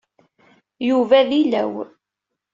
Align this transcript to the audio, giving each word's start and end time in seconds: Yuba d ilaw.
Yuba 0.87 1.19
d 1.29 1.31
ilaw. 1.41 1.73